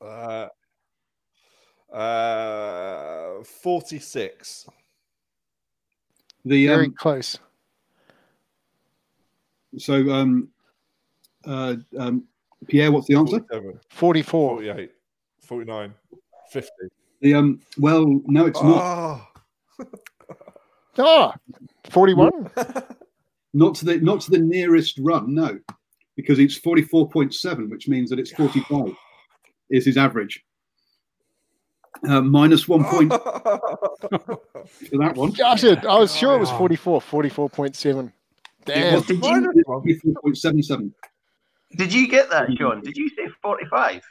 [0.00, 0.46] Uh,
[1.92, 4.68] uh, 46.
[6.44, 7.38] the Very um, close.
[9.76, 10.48] so um,
[11.44, 12.24] uh, um,
[12.66, 13.40] Pierre, what's the answer?
[13.90, 14.56] 44.
[14.56, 14.90] 48,
[15.42, 15.94] 49,
[16.50, 16.70] 50.
[17.20, 19.22] The, um, well, no, it's oh.
[19.78, 19.88] not.
[20.98, 21.34] ah,
[21.90, 22.50] 41.
[23.54, 25.58] not to the not to the nearest run, no,
[26.16, 28.94] because it's 44.7, which means that it's 45
[29.70, 30.44] is his average.
[32.06, 34.40] Uh, minus one point for
[34.92, 35.32] that one.
[35.32, 38.12] Gosh, I was sure it was 44, 44.7.
[38.64, 38.94] Damn.
[38.94, 40.92] It was 44.77.
[41.76, 42.80] Did you get that, John?
[42.80, 44.02] Did you say 45?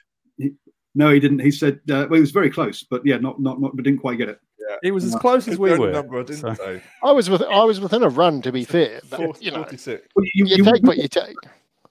[0.96, 1.40] No, he didn't.
[1.40, 4.00] He said uh, well, he was very close, but yeah, not not not, but didn't
[4.00, 4.40] quite get it.
[4.84, 5.92] It was as close as we were.
[5.92, 9.00] number I didn't so- I was with I was within a run to be fair,
[9.10, 10.08] but 40, you know, 46.
[10.16, 11.36] Well, you, you you take what you take.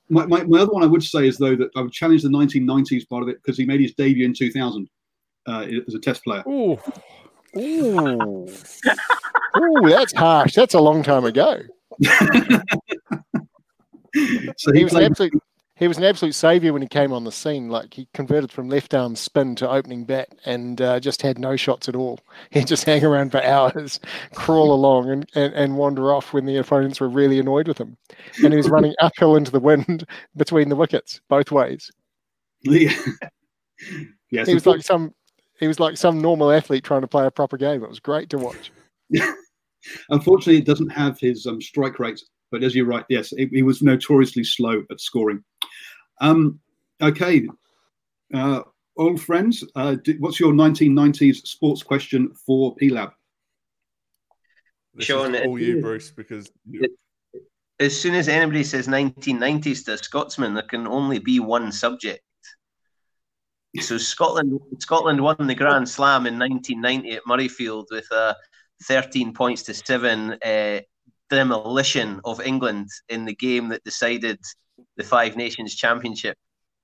[0.09, 2.29] My, my, my other one I would say is though that I would challenge the
[2.29, 4.88] 1990s part of it because he made his debut in 2000
[5.48, 6.44] uh, as a test player.
[6.46, 6.79] Ooh,
[7.57, 8.48] Ooh.
[9.59, 10.55] Ooh, that's harsh.
[10.55, 11.62] That's a long time ago.
[14.57, 15.33] So He he was an played, absolute
[15.77, 17.69] he was an absolute savior when he came on the scene.
[17.69, 21.55] Like he converted from left arm spin to opening bat and uh, just had no
[21.55, 22.19] shots at all.
[22.51, 24.01] He'd just hang around for hours,
[24.35, 27.97] crawl along and, and, and wander off when the opponents were really annoyed with him.
[28.43, 31.91] And he was running uphill into the wind between the wickets, both ways.
[32.62, 32.95] yeah.
[34.31, 35.15] yes, He was like some
[35.61, 37.83] he was like some normal athlete trying to play a proper game.
[37.83, 38.71] It was great to watch.
[40.11, 43.83] Unfortunately, it doesn't have his um, strike rate, but as you're right, yes, he was
[43.83, 45.43] notoriously slow at scoring.
[46.21, 46.61] Um,
[47.03, 47.47] okay,
[48.35, 48.63] uh,
[48.97, 53.13] old friends, uh, d- what's your 1990s sports question for PLAB?
[54.95, 56.97] This Sean, is all it- you, Bruce, because you,
[57.79, 62.23] As soon as anybody says 1990s to a Scotsman, there can only be one subject.
[63.81, 68.35] So Scotland, Scotland won the Grand Slam in 1990 at Murrayfield with a
[68.85, 70.81] 13 points to seven uh,
[71.31, 74.39] demolition of England in the game that decided
[74.97, 76.37] the Five Nations Championship.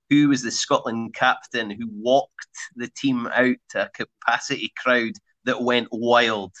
[0.09, 5.13] Who was the Scotland captain who walked the team out to a capacity crowd
[5.45, 6.51] that went wild?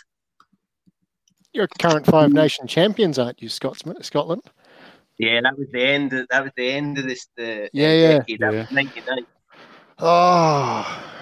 [1.51, 4.41] You're current Five Nation champions, aren't you, Scotsman Scotland?
[5.19, 6.13] Yeah, that was the end.
[6.13, 7.27] Of, that was the end of this.
[7.37, 8.17] The Yeah, yeah.
[8.19, 8.39] decade.
[8.39, 8.59] That Yeah.
[8.61, 9.25] was 99.
[9.99, 11.12] Oh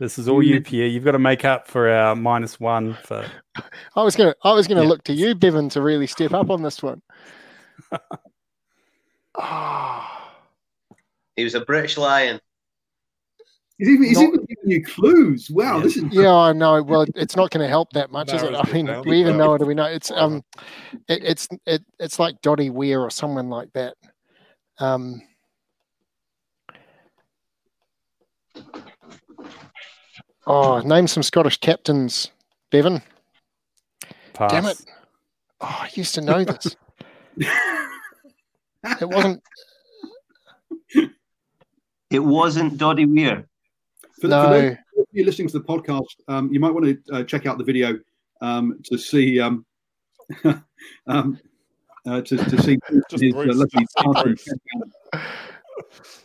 [0.00, 0.88] this is all you, Pierre.
[0.88, 3.24] You've got to make up for our minus one for.
[3.96, 4.88] I was gonna I was gonna Yeah.
[4.88, 7.00] look to you, Bevan, to really step up on this one.
[9.38, 10.34] Ah.
[11.36, 12.40] He was a British Lion.
[13.78, 15.48] He's even, he's Not- even giving you clues.
[15.50, 15.82] Wow, Yeah.
[15.84, 16.82] this is Yeah, I know.
[16.82, 18.54] Well, it's not going to help that much, is it?
[18.54, 19.62] I mean, down we even know it.
[19.62, 20.42] or We know it's um,
[21.08, 23.94] it, it's it, it's like Doddie Weir or someone like that.
[24.78, 25.22] Um,
[30.46, 32.30] oh, name some Scottish captains,
[32.70, 33.02] Bevan.
[34.34, 34.50] Pass.
[34.50, 34.84] Damn it!
[35.60, 36.76] Oh, I used to know this.
[39.00, 39.42] it wasn't.
[42.10, 43.46] It wasn't Doddie Weir.
[44.20, 46.86] for, the, for those No, of you listening to the podcast, um, you might want
[46.86, 47.98] to uh, check out the video
[48.40, 49.64] um, to see um,
[51.06, 51.38] um,
[52.06, 52.78] uh, to, to see
[53.10, 54.36] Just his, uh, Bruce, lovely just see passing.
[55.12, 56.24] Bruce.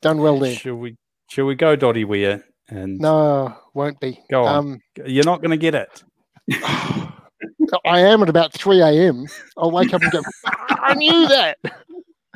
[0.00, 0.54] done well there.
[0.54, 0.96] Shall we?
[1.28, 2.44] Shall we go, Doddie Weir?
[2.70, 4.20] And No, won't be.
[4.30, 4.56] Go on.
[4.56, 6.02] Um, you're not going to get it.
[7.84, 9.26] I am at about 3 a.m.
[9.56, 11.58] I'll wake up and go, I knew that.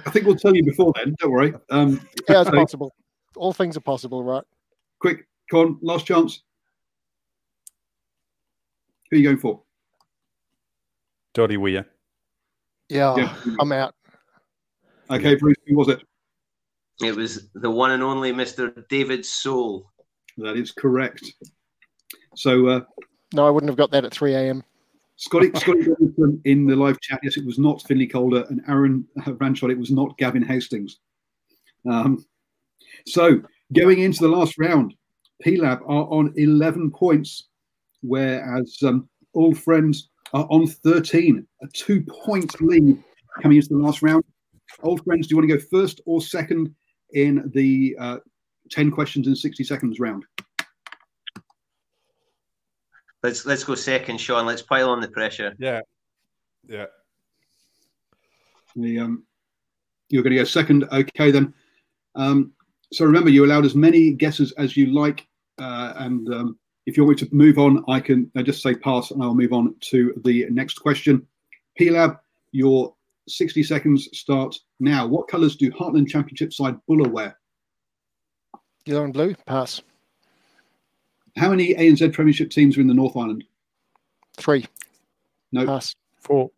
[0.06, 1.14] I think we'll tell you before then.
[1.20, 1.54] Don't worry.
[1.70, 2.92] Um, Yeah, it's possible.
[3.36, 4.44] All things are possible, right?
[5.00, 6.42] quick, Con, last chance.
[9.10, 9.60] Who are you going for?
[11.34, 11.86] Doddie Weir.
[12.88, 13.36] Yeah, Yeah.
[13.60, 13.94] I'm out.
[15.10, 16.02] Okay, Bruce, who was it?
[17.02, 18.86] It was the one and only Mr.
[18.88, 19.90] David Sole.
[20.38, 21.32] That is correct.
[22.36, 22.80] So, uh,
[23.32, 24.64] No, I wouldn't have got that at 3 a.m.
[25.16, 25.86] Scotty, Scotty
[26.44, 27.20] in the live chat.
[27.22, 29.70] Yes, it was not Finlay Calder and Aaron Ranchard.
[29.70, 30.98] It was not Gavin Hastings.
[31.88, 32.24] Um,
[33.06, 33.40] so
[33.72, 34.94] going into the last round,
[35.44, 37.48] PLAB are on 11 points,
[38.02, 43.02] whereas um, All Friends are on 13, a two point lead
[43.42, 44.24] coming into the last round.
[44.82, 46.74] Old Friends, do you want to go first or second
[47.12, 48.18] in the uh,
[48.70, 50.24] 10 questions in 60 seconds round?
[53.22, 54.44] Let's let's go second, Sean.
[54.44, 55.54] Let's pile on the pressure.
[55.58, 55.80] Yeah.
[56.68, 56.86] Yeah.
[58.76, 59.24] The, um,
[60.10, 60.84] you're going to go second.
[60.92, 61.54] Okay, then.
[62.14, 62.52] Um,
[62.92, 65.26] so remember, you allowed as many guesses as you like.
[65.58, 68.74] Uh, and um, if you want me to move on, I can uh, just say
[68.74, 71.26] pass and I'll move on to the next question.
[71.80, 72.18] PLAB,
[72.52, 72.94] your
[73.28, 75.06] 60 seconds start now.
[75.06, 77.38] What colours do Heartland Championship side Buller wear?
[78.86, 79.80] Yellow and blue, pass.
[81.36, 83.44] How many ANZ Premiership teams are in the North Island?
[84.36, 84.66] Three,
[85.52, 85.94] No, pass.
[86.20, 86.50] Four.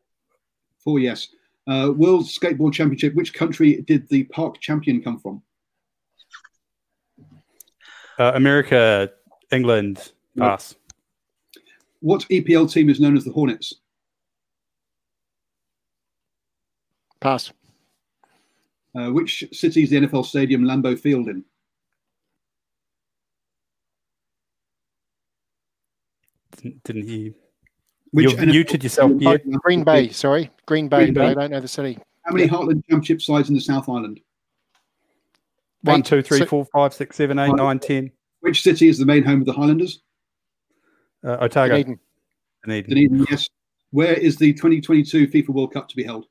[0.79, 1.29] four yes.
[1.67, 5.43] Uh, World Skateboard Championship, which country did the park champion come from?
[8.19, 9.11] Uh, America,
[9.53, 10.47] England, No.
[10.47, 10.75] pass.
[12.01, 13.75] What EPL team is known as the Hornets?
[17.21, 17.53] Pass.
[18.95, 21.45] Uh, which city is the NFL stadium Lambeau Field in?
[26.67, 27.33] Didn't, didn't he?
[28.13, 29.55] Which You've muted yourself, stadium- Pierre.
[29.57, 30.51] Oh, Green Bay, sorry.
[30.67, 31.27] Green Bay, Green Bay.
[31.29, 31.99] I don't know the city.
[32.25, 34.21] How many Heartland Championship sides in the South Island?
[35.83, 36.05] One, Eight.
[36.07, 37.57] two, three, So- four, five, six, seven, eight, Five.
[37.57, 38.11] nine, ten.
[38.41, 40.03] Which city is the main home of the Highlanders?
[41.25, 41.75] Uh, Otago.
[41.77, 41.99] Dunedin.
[42.65, 42.91] Dunedin.
[42.91, 43.49] Dunedin, yes.
[43.91, 46.27] Where is the 2022 FIFA World Cup to be held?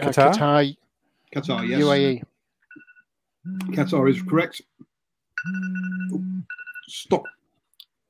[0.00, 0.34] Uh, Qatar?
[0.34, 0.76] Qatar.
[1.34, 1.80] Qatar, yes.
[1.82, 2.22] UAE.
[3.74, 4.62] Qatar is correct.
[6.88, 7.24] Stop.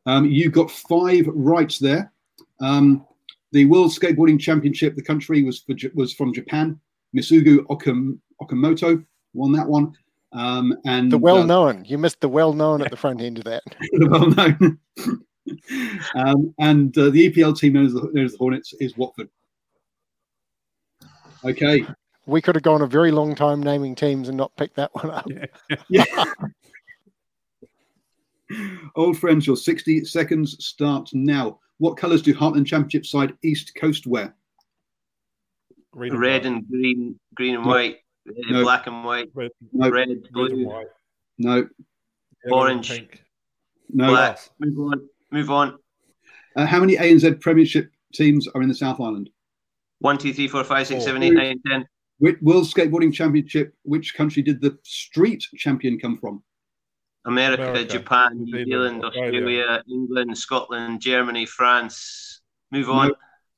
[0.07, 2.13] Um, you got five rights there.
[2.61, 3.05] Um,
[3.53, 6.81] the World Skateboarding Championship, the country was for, was from Japan.
[7.15, 9.05] Misugu Okam, Okamoto
[9.35, 9.93] won that one.
[10.33, 11.85] Um, and The uh, well known.
[11.85, 13.63] You missed the well known at the front end of that.
[13.93, 14.79] the well known.
[16.15, 19.29] um, and uh, the EPL team known as, the, known as the Hornets is Watford.
[21.45, 21.87] Okay.
[22.27, 25.11] We could have gone a very long time naming teams and not picked that one
[25.11, 25.29] up.
[25.89, 26.05] Yeah.
[28.95, 31.59] Old friends, your 60 seconds start now.
[31.79, 34.35] What colours do Heartland Championship side East Coast wear?
[35.91, 37.71] Green and Red and green, green and No.
[37.71, 37.97] white,
[38.29, 38.63] uh, No.
[38.63, 40.87] black and white, red, No, red, red and blue, white.
[41.39, 41.69] no,
[42.51, 42.91] Orange.
[42.91, 43.23] pink.
[43.89, 44.09] no.
[44.11, 44.39] black.
[44.61, 45.09] Move on.
[45.33, 45.79] Move on.
[46.55, 49.31] Uh, how many ANZ Premiership teams are in the South Island?
[49.99, 51.07] One, two, three, four, five, six, Four.
[51.09, 51.87] seven, eight, nine, ten.
[52.19, 56.43] Which World Skateboarding Championship, which country did the street champion come from?
[57.27, 59.63] America, America, Japan, New New Zealand, Zealand, Australia.
[59.63, 62.41] Australia, England, Scotland, Germany, France.
[62.71, 63.13] Move on.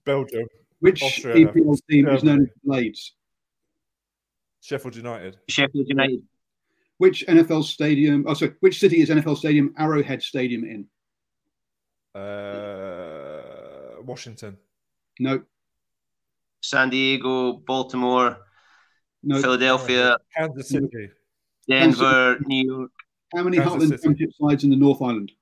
[0.05, 0.47] Belgium,
[0.81, 3.15] Which Austria, EPL team is known as Blades?
[4.61, 6.23] Sheffield United, Sheffield United.
[6.99, 8.25] Which NFL stadium?
[8.27, 8.55] Oh, sorry.
[8.61, 10.87] Which city is NFL Stadium Arrowhead Stadium in?
[12.21, 14.57] uh, Washington,
[15.21, 15.43] No,
[16.61, 18.39] San Diego, Baltimore,
[19.23, 19.41] no.
[19.41, 21.11] Philadelphia, Kansas City,
[21.69, 22.91] Denver, New York.
[23.35, 24.03] How many Kansas Heartland City.
[24.03, 25.33] Championship sides in the North Island?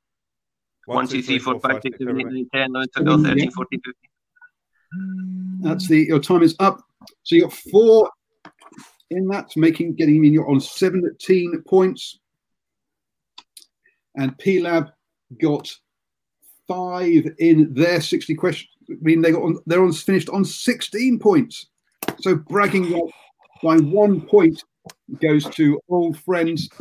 [0.86, 3.94] 1, 2, 3, 4, 5, 6, 7, 8, 9, 10, 11, 12, 13, 14, 15.
[5.60, 6.80] That's the your time is up.
[7.22, 8.10] So you got four
[9.10, 12.18] in that, making getting in you're on 17 points.
[14.16, 14.90] And P Lab
[15.40, 15.70] got
[16.66, 18.70] five in their 60 questions.
[18.88, 21.66] I mean they got on they're on finished on 16 points.
[22.20, 23.12] So bragging rights
[23.62, 24.62] by one point
[25.20, 26.68] goes to old friends.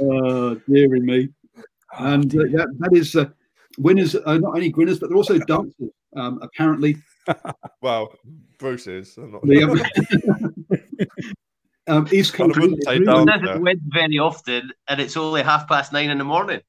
[0.00, 1.28] Oh, dearie me.
[1.98, 3.26] And uh, yeah, that is uh,
[3.78, 5.90] winners are not only winners, but they're also dancers.
[6.16, 6.96] Um, apparently,
[7.82, 8.14] well,
[8.58, 9.16] Bruce is.
[9.18, 9.42] I'm not.
[9.42, 11.08] the
[11.88, 12.62] um, East Well, I Country.
[12.62, 16.24] wouldn't say Blue- Doesn't win very often, and it's only half past nine in the
[16.24, 16.60] morning.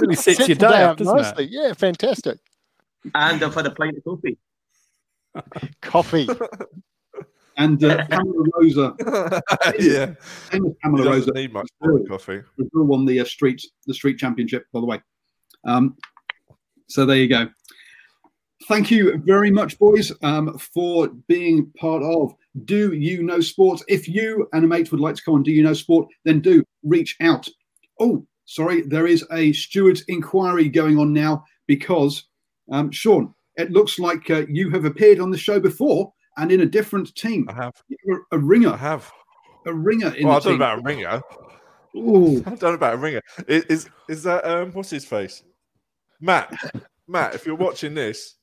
[0.00, 1.44] really sets Set your the day up, nicely.
[1.44, 1.50] it?
[1.52, 2.38] Yeah, fantastic.
[3.14, 4.36] And I've had a pint of coffee.
[5.82, 6.28] Coffee.
[7.56, 8.94] and uh, Pamela Rosa,
[9.78, 12.42] yeah, famous he Pamela Rosa, doesn't need much more coffee.
[12.72, 14.66] who won the uh, street the street championship.
[14.72, 15.00] By the way,
[15.64, 15.96] um,
[16.88, 17.48] so there you go.
[18.68, 22.34] Thank you very much, boys, um, for being part of
[22.64, 23.84] Do You Know Sports.
[23.86, 26.40] If you and a mate would like to come on Do You Know Sport, then
[26.40, 27.46] do reach out.
[28.00, 32.24] Oh, sorry, there is a steward's inquiry going on now because,
[32.72, 36.60] um, Sean, it looks like uh, you have appeared on the show before and in
[36.60, 37.46] a different team.
[37.48, 37.74] I have.
[38.04, 39.10] You're a I ringer, I have.
[39.66, 41.22] a ringer in Well, I the don't know about a ringer.
[41.96, 42.38] Ooh.
[42.46, 43.20] I don't know about a ringer.
[43.48, 44.72] Is, is is that um?
[44.72, 45.42] What's his face?
[46.20, 46.52] Matt.
[47.08, 48.34] Matt, if you're watching this,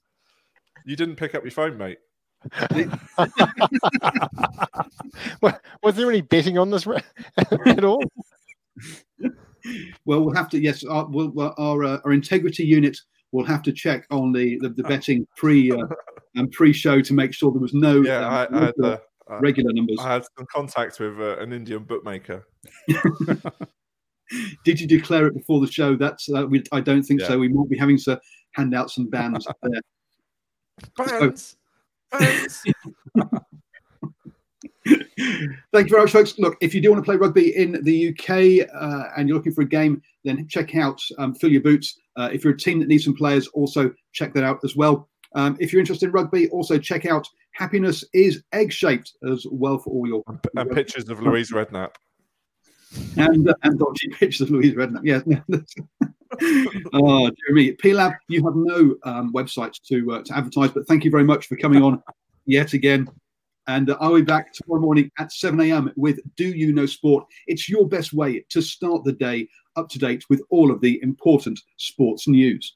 [0.86, 1.98] you didn't pick up your phone, mate.
[5.84, 6.88] Was there any betting on this
[7.38, 8.02] at all?
[10.06, 10.62] Well, we'll have to.
[10.62, 12.98] Yes, our we'll, well, our, uh, our integrity unit
[13.34, 15.86] will have to check on the the, the betting pre uh,
[16.36, 19.40] and pre show to make sure there was no Yeah, um, I had regular, uh,
[19.42, 19.98] regular numbers.
[20.00, 22.48] I had some contact with uh, an Indian bookmaker.
[24.66, 25.96] Did you declare it before the show?
[25.96, 27.28] That's uh, we, I don't think Yeah.
[27.28, 27.40] so.
[27.40, 28.20] We might be having to
[28.54, 29.82] hand out some bans there.
[30.98, 31.58] Bands,
[32.12, 32.64] bands.
[34.86, 36.38] Thank you very much, folks.
[36.38, 39.54] Look, if you do want to play rugby in the UK uh, and you're looking
[39.54, 42.00] for a game, then check out um, Fill Your Boots.
[42.16, 45.10] Uh, if you're a team that needs some players, also check that out as well.
[45.36, 49.78] Um, if you're interested in rugby, also check out Happiness is Egg Shaped as well
[49.78, 50.24] for all your
[50.56, 51.92] and pictures of Louise Redknapp.
[53.18, 55.02] and uh, and dodgy pictures of Louise Redknapp.
[55.04, 55.24] Yes.
[56.94, 61.12] oh, Jeremy, PLAB, you have no um, websites to uh, to advertise, but thank you
[61.12, 62.02] very much for coming on
[62.46, 63.08] yet again.
[63.68, 65.92] And uh, I'll be back tomorrow morning at 7 a.m.
[65.96, 67.26] with Do You Know Sport?
[67.48, 71.02] It's your best way to start the day up to date with all of the
[71.02, 72.76] important sports news.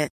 [0.00, 0.12] it.